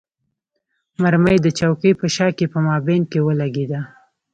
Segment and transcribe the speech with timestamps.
[1.01, 3.81] مرمۍ د چوکۍ په شا کې په مابین کې ولګېده.